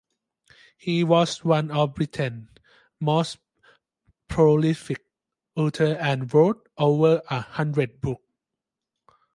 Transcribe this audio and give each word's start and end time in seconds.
He 0.79 1.03
was 1.03 1.45
one 1.45 1.69
of 1.69 1.93
Britain's 1.93 2.49
most 2.99 3.37
prolific 4.27 5.05
authors 5.55 5.95
and 5.99 6.33
wrote 6.33 6.67
over 6.75 7.21
a 7.29 7.41
hundred 7.41 8.01
books. 8.01 8.23